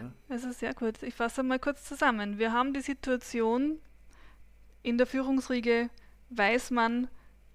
[0.00, 0.12] Ja?
[0.28, 1.02] Also sehr gut.
[1.02, 2.38] Ich fasse mal kurz zusammen.
[2.38, 3.78] Wir haben die Situation,
[4.82, 5.90] in der Führungsriege
[6.30, 7.08] weiß man,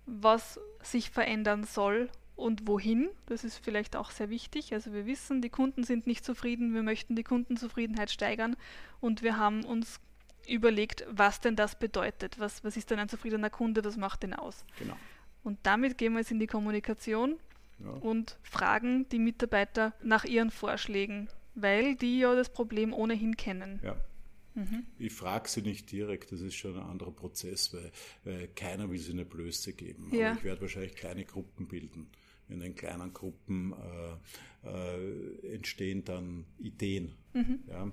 [0.06, 2.10] was sich verändern soll
[2.40, 3.10] und wohin.
[3.28, 4.74] Das ist vielleicht auch sehr wichtig.
[4.74, 8.56] Also wir wissen, die Kunden sind nicht zufrieden, wir möchten die Kundenzufriedenheit steigern
[9.00, 10.00] und wir haben uns
[10.48, 12.40] überlegt, was denn das bedeutet.
[12.40, 14.66] Was, was ist denn ein zufriedener Kunde, was macht den aus?
[14.80, 14.98] Genau.
[15.44, 17.38] Und damit gehen wir jetzt in die Kommunikation
[17.80, 17.90] ja.
[17.92, 23.80] und fragen die Mitarbeiter nach ihren Vorschlägen, weil die ja das Problem ohnehin kennen.
[23.84, 23.96] Ja.
[24.56, 24.86] Mhm.
[24.98, 27.92] Ich frage sie nicht direkt, das ist schon ein anderer Prozess, weil,
[28.24, 30.10] weil keiner will sie eine Blöße geben.
[30.12, 30.32] Ja.
[30.32, 32.10] Aber ich werde wahrscheinlich kleine Gruppen bilden.
[32.50, 37.14] In den kleinen Gruppen äh, äh, entstehen dann Ideen.
[37.34, 37.60] Mhm.
[37.68, 37.92] Ja,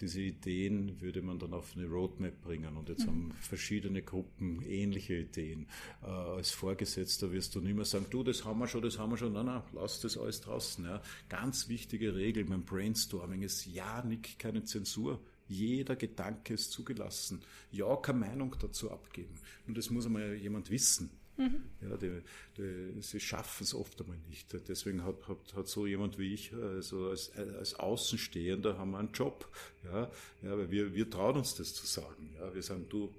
[0.00, 3.10] diese Ideen würde man dann auf eine Roadmap bringen und jetzt mhm.
[3.10, 5.66] haben verschiedene Gruppen ähnliche Ideen.
[6.02, 9.10] Äh, als Vorgesetzter wirst du nicht mehr sagen, du, das haben wir schon, das haben
[9.10, 10.84] wir schon, nein, nein, lass das alles draußen.
[10.84, 11.02] Ja.
[11.28, 15.20] Ganz wichtige Regel beim Brainstorming ist ja, Nick, keine Zensur.
[15.48, 17.40] Jeder Gedanke ist zugelassen.
[17.72, 19.34] Ja, keine Meinung dazu abgeben.
[19.66, 21.10] Und das muss einmal jemand wissen.
[21.38, 21.62] Mhm.
[21.80, 22.20] Ja, die,
[22.56, 24.52] die, sie schaffen es oft einmal nicht.
[24.68, 29.12] Deswegen hat, hat, hat so jemand wie ich, also als, als Außenstehender, haben wir einen
[29.12, 29.48] Job.
[29.84, 30.10] Ja,
[30.42, 32.34] ja, weil wir, wir trauen uns das zu sagen.
[32.38, 33.14] Ja, wir sagen, du,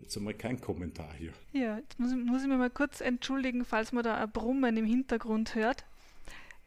[0.00, 1.32] Jetzt einmal kein Kommentar hier.
[1.52, 4.84] Ja, jetzt muss, muss ich mir mal kurz entschuldigen, falls man da ein Brummen im
[4.84, 5.86] Hintergrund hört.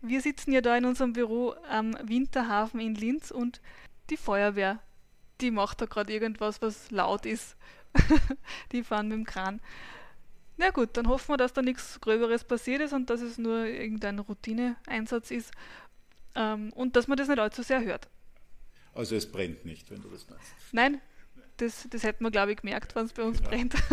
[0.02, 3.62] Wir sitzen ja da in unserem Büro am Winterhafen in Linz und
[4.10, 4.80] die Feuerwehr,
[5.40, 7.56] die macht da gerade irgendwas, was laut ist.
[8.72, 9.62] die fahren mit dem Kran.
[10.58, 13.66] Na gut, dann hoffen wir, dass da nichts Gröberes passiert ist und dass es nur
[13.66, 15.52] irgendein Routineeinsatz ist
[16.36, 18.10] ähm, und dass man das nicht allzu sehr hört.
[18.94, 20.46] Also es brennt nicht, wenn du das meinst.
[20.72, 21.02] Nein,
[21.58, 23.48] das, das hätte man, glaube ich, gemerkt, wenn es bei uns ja.
[23.48, 23.76] brennt.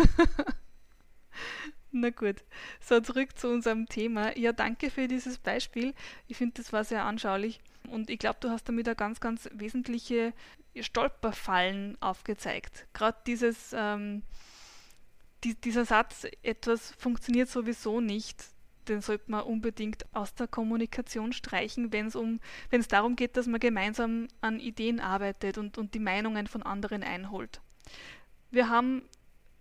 [1.91, 2.43] Na gut.
[2.81, 4.37] So, zurück zu unserem Thema.
[4.37, 5.93] Ja, danke für dieses Beispiel.
[6.27, 7.61] Ich finde, das war sehr anschaulich.
[7.89, 10.33] Und ich glaube, du hast damit eine ganz, ganz wesentliche
[10.77, 12.87] Stolperfallen aufgezeigt.
[12.93, 14.23] Gerade dieses ähm,
[15.45, 18.43] die, dieser Satz, etwas funktioniert sowieso nicht,
[18.87, 22.39] den sollte man unbedingt aus der Kommunikation streichen, wenn es um,
[22.89, 27.61] darum geht, dass man gemeinsam an Ideen arbeitet und, und die Meinungen von anderen einholt.
[28.51, 29.03] Wir haben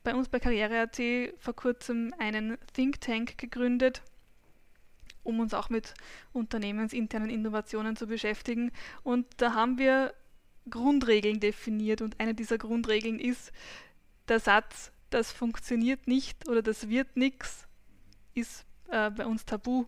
[0.02, 1.00] bei uns bei Karriere.at
[1.38, 4.02] vor kurzem einen Think Tank gegründet,
[5.22, 5.94] um uns auch mit
[6.32, 8.72] unternehmensinternen Innovationen zu beschäftigen.
[9.02, 10.14] Und da haben wir
[10.68, 13.52] Grundregeln definiert und eine dieser Grundregeln ist
[14.28, 17.66] der Satz, das funktioniert nicht oder das wird nichts,
[18.34, 19.86] ist äh, bei uns tabu.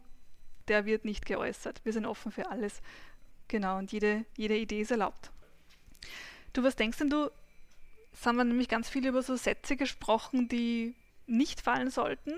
[0.69, 1.85] Der wird nicht geäußert.
[1.85, 2.81] Wir sind offen für alles.
[3.49, 5.31] Genau, und jede, jede Idee ist erlaubt.
[6.53, 7.31] Du, was denkst denn du?
[8.13, 10.95] Es haben wir nämlich ganz viel über so Sätze gesprochen, die
[11.27, 12.33] nicht fallen sollten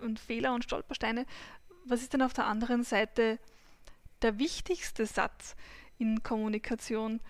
[0.00, 1.24] und Fehler und Stolpersteine.
[1.84, 3.38] Was ist denn auf der anderen Seite
[4.22, 5.54] der wichtigste Satz
[5.98, 7.20] in Kommunikation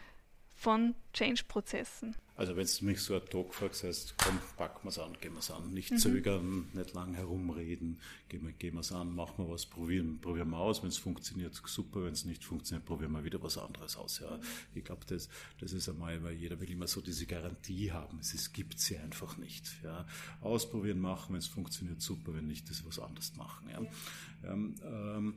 [0.54, 2.16] von Change-Prozessen?
[2.36, 5.34] Also wenn du mich so ad hoc fragst, heißt, komm, packen wir es an, gehen
[5.34, 5.72] wir es an.
[5.72, 5.98] Nicht mhm.
[5.98, 10.58] zögern, nicht lang herumreden, gehen wir gehen wir's an, machen wir was, probieren, probieren wir
[10.58, 10.82] aus.
[10.82, 12.04] Wenn es funktioniert, super.
[12.04, 14.18] Wenn es nicht funktioniert, probieren wir wieder was anderes aus.
[14.18, 14.40] Ja.
[14.74, 15.28] Ich glaube, das,
[15.60, 18.18] das ist einmal, weil jeder will immer so diese Garantie haben.
[18.18, 19.68] Es gibt sie einfach nicht.
[19.84, 20.04] Ja.
[20.40, 22.34] Ausprobieren, machen, wenn es funktioniert, super.
[22.34, 23.68] Wenn nicht, das was anderes machen.
[23.70, 23.80] Ja.
[23.80, 24.52] ja.
[24.52, 25.34] Ähm, ähm,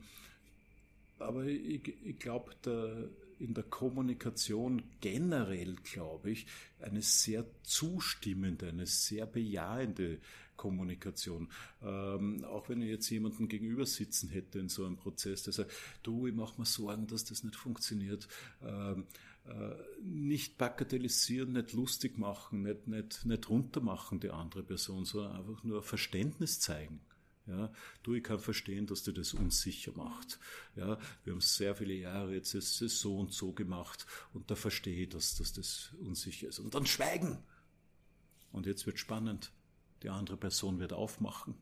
[1.20, 6.46] aber ich, ich glaube, der in der Kommunikation generell, glaube ich,
[6.80, 10.20] eine sehr zustimmende, eine sehr bejahende
[10.56, 11.48] Kommunikation.
[11.82, 15.72] Ähm, auch wenn ich jetzt jemanden gegenüber sitzen hätte in so einem Prozess, der sagt,
[16.02, 18.28] du, ich mache mir Sorgen, dass das nicht funktioniert.
[18.62, 19.06] Ähm,
[19.46, 25.64] äh, nicht bagatellisieren, nicht lustig machen, nicht, nicht, nicht runtermachen die andere Person, sondern einfach
[25.64, 27.00] nur Verständnis zeigen.
[27.48, 30.38] Ja, du, ich kann verstehen, dass dir das unsicher macht.
[30.76, 35.04] Ja, wir haben sehr viele Jahre jetzt ist so und so gemacht und da verstehe
[35.04, 36.58] ich, dass, dass das unsicher ist.
[36.58, 37.38] Und dann schweigen.
[38.52, 39.50] Und jetzt wird spannend.
[40.02, 41.54] Die andere Person wird aufmachen.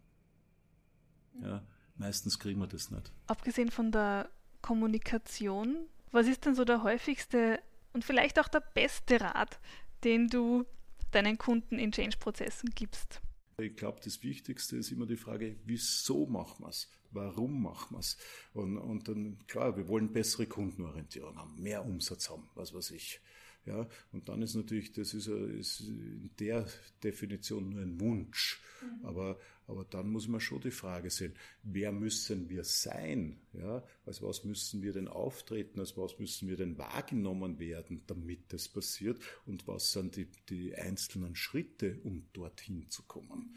[1.40, 1.64] Ja,
[1.96, 3.12] meistens kriegen wir das nicht.
[3.28, 4.28] Abgesehen von der
[4.62, 7.60] Kommunikation, was ist denn so der häufigste
[7.92, 9.60] und vielleicht auch der beste Rat,
[10.02, 10.64] den du
[11.12, 13.20] deinen Kunden in Change-Prozessen gibst?
[13.58, 16.90] Ich glaube, das Wichtigste ist immer die Frage, wieso machen wir es?
[17.10, 18.18] Warum machen wir es?
[18.52, 23.18] Und, und dann, klar, wir wollen bessere Kundenorientierung haben, mehr Umsatz haben, was weiß ich.
[23.64, 26.66] Ja, und dann ist natürlich, das ist, ist in der
[27.02, 28.60] Definition nur ein Wunsch.
[28.82, 29.06] Mhm.
[29.06, 33.40] Aber, aber dann muss man schon die Frage sehen, wer müssen wir sein?
[33.52, 35.80] Ja, als was müssen wir denn auftreten?
[35.80, 39.20] Als was müssen wir denn wahrgenommen werden, damit das passiert?
[39.44, 43.56] Und was sind die, die einzelnen Schritte, um dorthin zu kommen?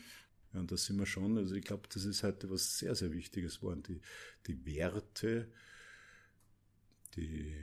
[0.53, 3.11] Ja, und da sind wir schon, also ich glaube, das ist heute was sehr, sehr
[3.11, 4.01] Wichtiges geworden, die,
[4.47, 5.51] die Werte,
[7.15, 7.53] die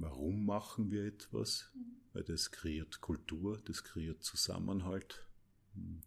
[0.00, 1.70] Warum machen wir etwas?
[2.14, 5.26] Weil das kreiert Kultur, das kreiert Zusammenhalt.
[5.74, 6.02] Und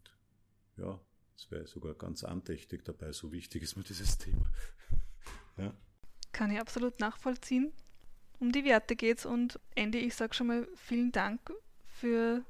[0.78, 1.00] ja,
[1.36, 4.46] es wäre sogar ganz andächtig dabei, so wichtig ist mir dieses Thema.
[5.56, 5.72] Ja.
[6.32, 7.72] Kann ich absolut nachvollziehen.
[8.40, 11.40] Um die Werte geht's und Andy, ich sage schon mal vielen Dank
[11.86, 12.44] für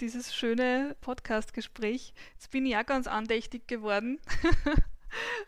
[0.00, 2.14] dieses schöne Podcast-Gespräch.
[2.32, 4.20] Jetzt bin ich ja ganz andächtig geworden.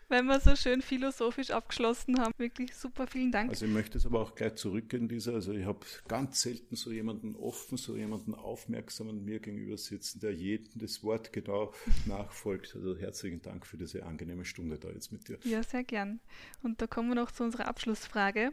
[0.07, 2.33] weil wir so schön philosophisch abgeschlossen haben.
[2.37, 3.49] Wirklich super, vielen Dank.
[3.49, 5.33] Also ich möchte es aber auch gleich zurückgehen, dieser.
[5.33, 10.33] Also ich habe ganz selten so jemanden offen, so jemanden aufmerksamen mir gegenüber sitzen, der
[10.33, 11.73] jedem das Wort genau
[12.05, 12.75] nachfolgt.
[12.75, 15.37] Also herzlichen Dank für diese angenehme Stunde da jetzt mit dir.
[15.43, 16.19] Ja, sehr gern.
[16.63, 18.51] Und da kommen wir noch zu unserer Abschlussfrage.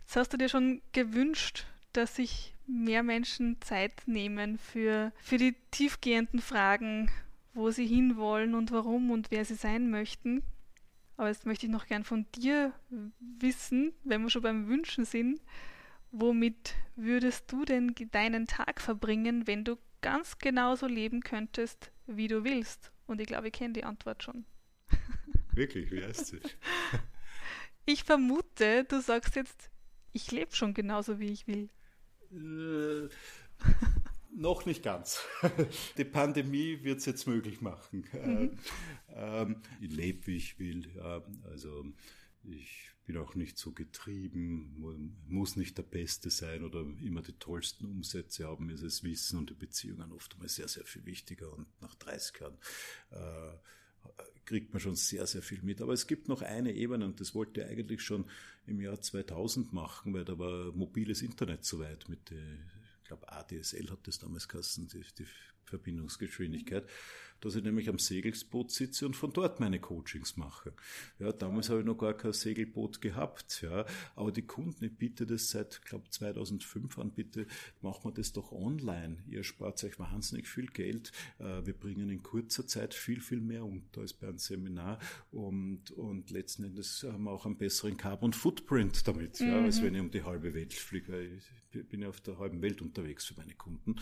[0.00, 5.54] Jetzt hast du dir schon gewünscht, dass sich mehr Menschen Zeit nehmen für, für die
[5.70, 7.10] tiefgehenden Fragen,
[7.54, 10.42] wo sie hinwollen und warum und wer sie sein möchten.
[11.16, 12.72] Aber jetzt möchte ich noch gern von dir
[13.20, 15.40] wissen, wenn wir schon beim Wünschen sind,
[16.10, 22.44] womit würdest du denn deinen Tag verbringen, wenn du ganz genauso leben könntest, wie du
[22.44, 22.92] willst?
[23.06, 24.44] Und ich glaube, ich kenne die Antwort schon.
[25.52, 26.40] Wirklich, wie heißt sie?
[27.84, 29.68] Ich vermute, du sagst jetzt,
[30.12, 31.68] ich lebe schon genauso, wie ich will.
[34.32, 35.20] Äh, noch nicht ganz.
[35.98, 38.04] Die Pandemie wird es jetzt möglich machen.
[38.12, 38.58] Mhm.
[39.14, 40.88] Ähm, ich lebe, wie ich will.
[41.44, 41.84] Also
[42.44, 44.76] ich bin auch nicht so getrieben,
[45.28, 48.66] muss nicht der Beste sein oder immer die tollsten Umsätze haben.
[48.66, 51.52] Mir ist das Wissen und die Beziehungen oft einmal sehr, sehr viel wichtiger.
[51.52, 52.58] Und nach 30 Jahren
[53.10, 53.56] äh,
[54.44, 55.80] kriegt man schon sehr, sehr viel mit.
[55.80, 58.24] Aber es gibt noch eine Ebene und das wollte ich eigentlich schon
[58.66, 62.81] im Jahr 2000 machen, weil da war mobiles Internet soweit mit, der, ich
[63.12, 65.26] glaube ADSL hat das damals geheißen, die, die
[65.64, 66.86] Verbindungsgeschwindigkeit
[67.42, 70.72] dass ich nämlich am Segelboot sitze und von dort meine Coachings mache.
[71.18, 75.26] Ja, damals habe ich noch gar kein Segelboot gehabt, ja, aber die Kunden, ich biete
[75.26, 77.46] das seit, glaube 2005 an, bitte
[77.82, 79.18] machen wir das doch online.
[79.26, 81.10] Ihr spart euch wahnsinnig viel Geld.
[81.38, 85.00] Äh, wir bringen in kurzer Zeit viel, viel mehr unter als bei einem Seminar
[85.32, 89.46] und, und letzten Endes haben wir auch einen besseren Carbon Footprint damit, mhm.
[89.48, 91.20] ja, als wenn ich um die halbe Welt fliege.
[91.22, 93.96] Ich bin ja auf der halben Welt unterwegs für meine Kunden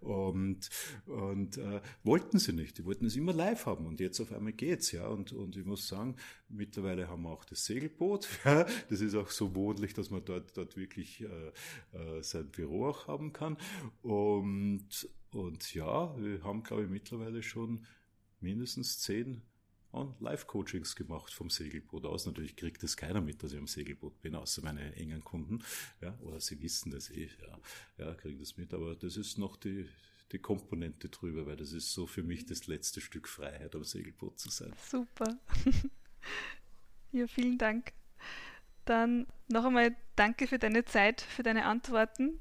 [0.00, 0.70] und,
[1.06, 2.78] und äh, wollten sie nicht.
[2.78, 5.06] Die wollten es immer live haben und jetzt auf einmal geht's, ja.
[5.06, 6.16] Und, und ich muss sagen,
[6.48, 8.28] mittlerweile haben wir auch das Segelboot.
[8.44, 8.66] Ja.
[8.88, 11.48] Das ist auch so wohnlich, dass man dort, dort wirklich äh,
[11.92, 13.58] äh, sein Büro auch haben kann.
[14.00, 17.84] Und, und ja, wir haben, glaube ich, mittlerweile schon
[18.40, 19.42] mindestens zehn
[19.92, 22.26] Live-Coachings gemacht vom Segelboot aus.
[22.26, 25.64] Natürlich kriegt das keiner mit, dass ich am Segelboot bin, außer meine engen Kunden.
[26.00, 28.74] Ja, oder sie wissen das eh, ja, ja, kriegen das mit.
[28.74, 29.88] Aber das ist noch die,
[30.32, 34.38] die Komponente drüber, weil das ist so für mich das letzte Stück Freiheit, am Segelboot
[34.38, 34.72] zu sein.
[34.88, 35.38] Super.
[37.12, 37.92] ja, vielen Dank.
[38.84, 42.40] Dann noch einmal danke für deine Zeit, für deine Antworten,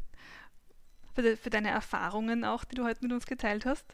[1.17, 3.85] für, für deine Erfahrungen auch, die du heute mit uns geteilt hast.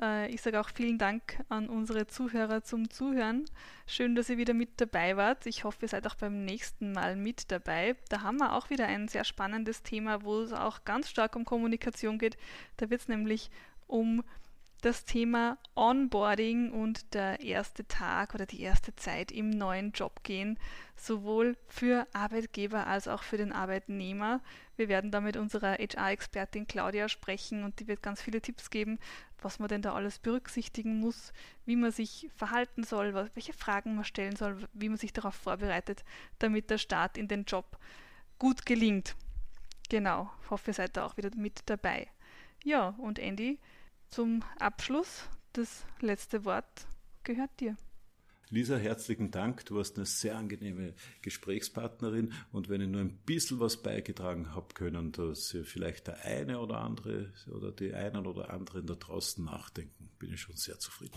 [0.00, 3.44] Äh, ich sage auch vielen Dank an unsere Zuhörer zum Zuhören.
[3.86, 5.44] Schön, dass ihr wieder mit dabei wart.
[5.44, 7.94] Ich hoffe, ihr seid auch beim nächsten Mal mit dabei.
[8.08, 11.44] Da haben wir auch wieder ein sehr spannendes Thema, wo es auch ganz stark um
[11.44, 12.38] Kommunikation geht.
[12.78, 13.50] Da wird es nämlich
[13.86, 14.24] um
[14.82, 20.58] das Thema Onboarding und der erste Tag oder die erste Zeit im neuen Job gehen,
[20.96, 24.40] sowohl für Arbeitgeber als auch für den Arbeitnehmer.
[24.76, 28.98] Wir werden da mit unserer HR-Expertin Claudia sprechen und die wird ganz viele Tipps geben,
[29.40, 31.32] was man denn da alles berücksichtigen muss,
[31.64, 36.04] wie man sich verhalten soll, welche Fragen man stellen soll, wie man sich darauf vorbereitet,
[36.40, 37.78] damit der Start in den Job
[38.40, 39.14] gut gelingt.
[39.88, 42.08] Genau, hoffe, ihr seid da auch wieder mit dabei.
[42.64, 43.60] Ja, und Andy,
[44.12, 46.86] zum Abschluss, das letzte Wort
[47.24, 47.76] gehört dir.
[48.50, 49.64] Lisa, herzlichen Dank.
[49.64, 54.74] Du warst eine sehr angenehme Gesprächspartnerin und wenn ich nur ein bisschen was beigetragen habe
[54.74, 60.10] können, dass vielleicht der eine oder andere oder die einen oder anderen da draußen nachdenken,
[60.18, 61.16] bin ich schon sehr zufrieden.